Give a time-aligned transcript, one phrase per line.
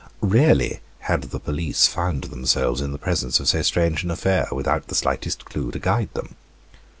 [0.23, 4.87] Rarely had the police found themselves in the presence of so strange an affair, without
[4.87, 6.35] the slightest clue to guide them.